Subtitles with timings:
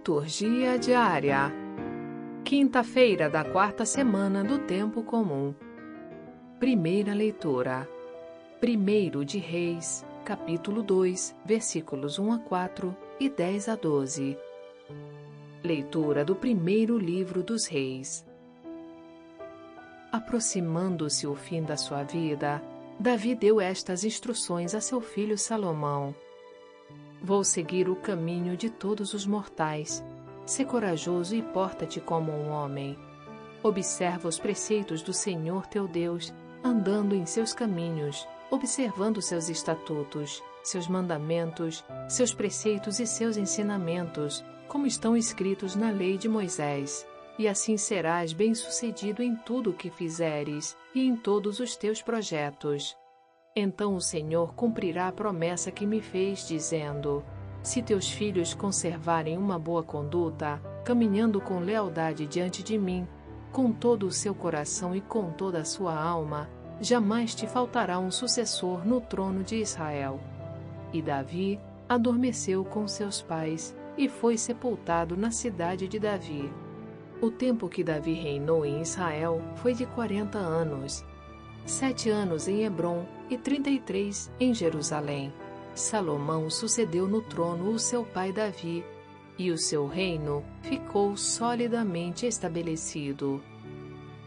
[0.00, 1.52] Liturgia diária.
[2.42, 5.54] Quinta-feira da quarta semana do tempo comum.
[6.58, 7.86] Primeira leitura.
[8.58, 14.38] Primeiro de Reis, capítulo 2, versículos 1 a 4 e 10 a 12.
[15.62, 18.26] Leitura do primeiro livro dos Reis.
[20.10, 22.62] Aproximando-se o fim da sua vida,
[22.98, 26.14] Davi deu estas instruções a seu filho Salomão.
[27.22, 30.02] Vou seguir o caminho de todos os mortais.
[30.46, 32.98] Sê corajoso e porta-te como um homem.
[33.62, 36.32] Observa os preceitos do Senhor teu Deus,
[36.64, 44.86] andando em seus caminhos, observando seus estatutos, seus mandamentos, seus preceitos e seus ensinamentos, como
[44.86, 47.06] estão escritos na lei de Moisés.
[47.38, 52.96] E assim serás bem-sucedido em tudo o que fizeres e em todos os teus projetos.
[53.54, 57.24] Então o Senhor cumprirá a promessa que me fez, dizendo:
[57.62, 63.08] Se teus filhos conservarem uma boa conduta, caminhando com lealdade diante de mim,
[63.50, 66.48] com todo o seu coração e com toda a sua alma,
[66.80, 70.20] jamais te faltará um sucessor no trono de Israel.
[70.92, 76.52] E Davi adormeceu com seus pais e foi sepultado na cidade de Davi.
[77.20, 81.04] O tempo que Davi reinou em Israel foi de quarenta anos
[81.70, 85.32] sete anos em Hebron e trinta e três em Jerusalém.
[85.72, 88.84] Salomão sucedeu no trono o seu pai Davi,
[89.38, 93.42] e o seu reino ficou solidamente estabelecido.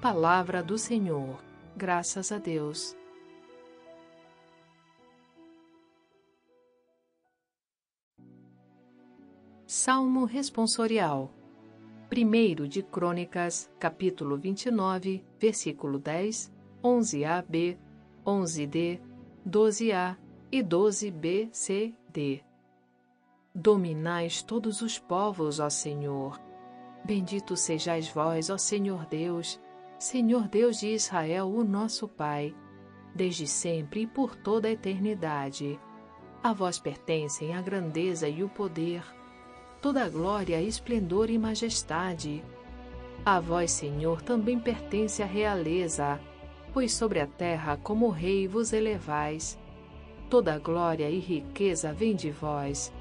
[0.00, 1.42] Palavra do Senhor.
[1.76, 2.96] Graças a Deus.
[9.66, 11.30] Salmo responsorial.
[12.08, 17.78] Primeiro de Crônicas, capítulo 29, versículo 10 11AB,
[18.26, 19.00] 11D,
[19.48, 20.16] 12A
[20.50, 22.42] e 12BCD.
[23.54, 26.40] Dominais todos os povos, ó Senhor.
[27.04, 29.60] Bendito sejais vós, ó Senhor Deus,
[29.98, 32.54] Senhor Deus de Israel, o nosso Pai,
[33.14, 35.78] desde sempre e por toda a eternidade.
[36.42, 39.04] A vós pertencem a grandeza e o poder,
[39.80, 42.44] toda a glória, esplendor e majestade.
[43.24, 46.20] A vós, Senhor, também pertence a realeza,
[46.72, 49.58] pois sobre a terra como rei vos elevais.
[50.30, 52.92] Toda glória e riqueza vem de vós.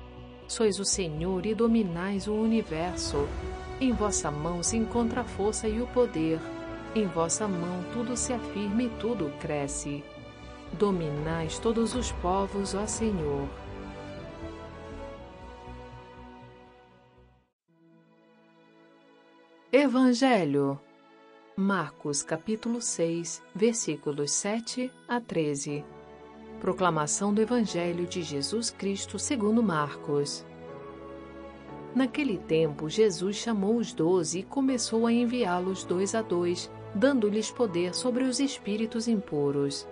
[0.48, 3.28] Sois o Senhor e dominais o universo.
[3.80, 6.40] Em vossa mão se encontra a força e o poder.
[6.94, 10.04] Em vossa mão tudo se afirma e tudo cresce.
[10.74, 13.48] Dominais todos os povos, ó Senhor.
[19.72, 20.78] Evangelho
[21.56, 25.84] Marcos capítulo 6, versículos 7 a 13.
[26.62, 30.46] Proclamação do Evangelho de Jesus Cristo segundo Marcos.
[31.94, 37.94] Naquele tempo, Jesus chamou os doze e começou a enviá-los dois a dois, dando-lhes poder
[37.94, 39.86] sobre os espíritos impuros.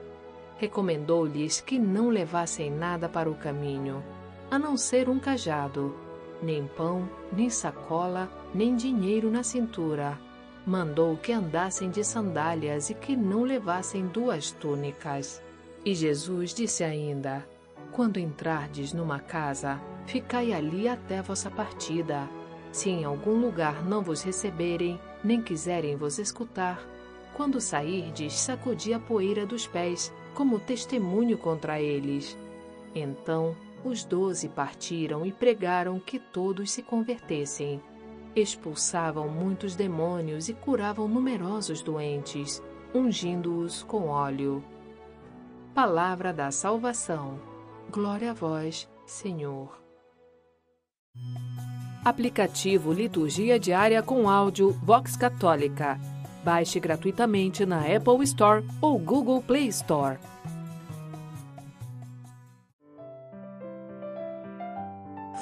[0.55, 4.01] Recomendou-lhes que não levassem nada para o caminho,
[4.49, 5.93] a não ser um cajado,
[6.41, 10.17] nem pão, nem sacola, nem dinheiro na cintura
[10.65, 15.41] mandou que andassem de sandálias e que não levassem duas túnicas.
[15.85, 17.47] E Jesus disse ainda:
[17.91, 22.29] Quando entrardes numa casa, ficai ali até vossa partida.
[22.71, 26.79] Se em algum lugar não vos receberem, nem quiserem vos escutar,
[27.33, 32.37] quando sairdes, sacudi a poeira dos pés, como testemunho contra eles.
[32.93, 37.81] Então os doze partiram e pregaram que todos se convertessem
[38.41, 42.61] expulsavam muitos demônios e curavam numerosos doentes,
[42.93, 44.63] ungindo-os com óleo.
[45.73, 47.39] Palavra da salvação.
[47.91, 49.79] Glória a vós, Senhor.
[52.03, 55.99] Aplicativo Liturgia Diária com áudio Vox Católica.
[56.43, 60.17] Baixe gratuitamente na Apple Store ou Google Play Store.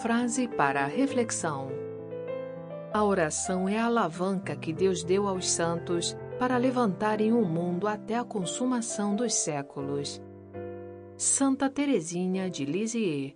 [0.02, 1.87] Frase para reflexão.
[2.94, 8.16] A oração é a alavanca que Deus deu aos santos para levantarem o mundo até
[8.16, 10.22] a consumação dos séculos.
[11.18, 13.36] Santa Teresinha de Lisieux